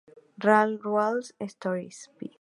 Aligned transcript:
Railroad 0.43 1.29
Stories 1.47 2.09
v. 2.19 2.29